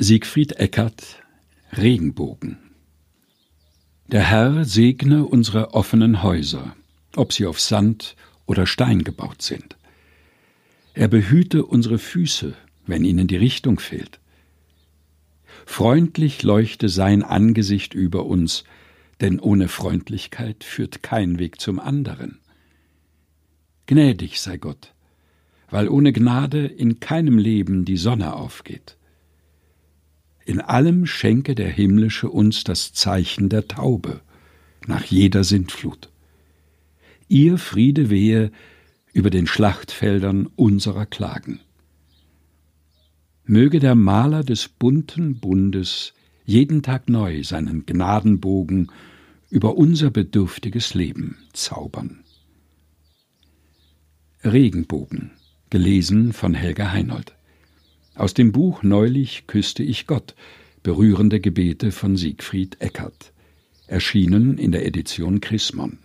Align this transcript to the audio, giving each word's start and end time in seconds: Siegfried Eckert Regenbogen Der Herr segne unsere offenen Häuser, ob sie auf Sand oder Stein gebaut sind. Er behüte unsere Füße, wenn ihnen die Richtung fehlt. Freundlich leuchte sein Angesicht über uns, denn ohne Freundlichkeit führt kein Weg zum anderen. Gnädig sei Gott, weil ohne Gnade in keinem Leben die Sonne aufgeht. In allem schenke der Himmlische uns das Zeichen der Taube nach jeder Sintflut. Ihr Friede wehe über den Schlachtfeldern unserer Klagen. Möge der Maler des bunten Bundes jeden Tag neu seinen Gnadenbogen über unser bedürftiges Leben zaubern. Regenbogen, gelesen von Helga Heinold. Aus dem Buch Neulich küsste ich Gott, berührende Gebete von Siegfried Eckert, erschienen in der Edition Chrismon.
Siegfried 0.00 0.58
Eckert 0.58 1.22
Regenbogen 1.72 2.58
Der 4.08 4.28
Herr 4.28 4.64
segne 4.64 5.24
unsere 5.24 5.72
offenen 5.72 6.24
Häuser, 6.24 6.74
ob 7.14 7.32
sie 7.32 7.46
auf 7.46 7.60
Sand 7.60 8.16
oder 8.44 8.66
Stein 8.66 9.04
gebaut 9.04 9.40
sind. 9.40 9.76
Er 10.94 11.06
behüte 11.06 11.64
unsere 11.64 12.00
Füße, 12.00 12.54
wenn 12.88 13.04
ihnen 13.04 13.28
die 13.28 13.36
Richtung 13.36 13.78
fehlt. 13.78 14.18
Freundlich 15.64 16.42
leuchte 16.42 16.88
sein 16.88 17.22
Angesicht 17.22 17.94
über 17.94 18.26
uns, 18.26 18.64
denn 19.20 19.38
ohne 19.38 19.68
Freundlichkeit 19.68 20.64
führt 20.64 21.04
kein 21.04 21.38
Weg 21.38 21.60
zum 21.60 21.78
anderen. 21.78 22.40
Gnädig 23.86 24.40
sei 24.40 24.56
Gott, 24.56 24.92
weil 25.70 25.88
ohne 25.88 26.12
Gnade 26.12 26.66
in 26.66 26.98
keinem 26.98 27.38
Leben 27.38 27.84
die 27.84 27.96
Sonne 27.96 28.34
aufgeht. 28.34 28.96
In 30.44 30.60
allem 30.60 31.06
schenke 31.06 31.54
der 31.54 31.70
Himmlische 31.70 32.28
uns 32.28 32.64
das 32.64 32.92
Zeichen 32.92 33.48
der 33.48 33.66
Taube 33.66 34.20
nach 34.86 35.04
jeder 35.04 35.44
Sintflut. 35.44 36.10
Ihr 37.28 37.56
Friede 37.56 38.10
wehe 38.10 38.50
über 39.12 39.30
den 39.30 39.46
Schlachtfeldern 39.46 40.46
unserer 40.56 41.06
Klagen. 41.06 41.60
Möge 43.46 43.78
der 43.78 43.94
Maler 43.94 44.42
des 44.42 44.68
bunten 44.68 45.38
Bundes 45.38 46.12
jeden 46.44 46.82
Tag 46.82 47.08
neu 47.08 47.42
seinen 47.42 47.86
Gnadenbogen 47.86 48.90
über 49.50 49.76
unser 49.76 50.10
bedürftiges 50.10 50.94
Leben 50.94 51.38
zaubern. 51.52 52.24
Regenbogen, 54.42 55.30
gelesen 55.70 56.32
von 56.34 56.54
Helga 56.54 56.90
Heinold. 56.92 57.34
Aus 58.16 58.32
dem 58.32 58.52
Buch 58.52 58.84
Neulich 58.84 59.48
küsste 59.48 59.82
ich 59.82 60.06
Gott, 60.06 60.36
berührende 60.84 61.40
Gebete 61.40 61.90
von 61.90 62.16
Siegfried 62.16 62.80
Eckert, 62.80 63.32
erschienen 63.88 64.56
in 64.56 64.70
der 64.70 64.86
Edition 64.86 65.40
Chrismon. 65.40 65.98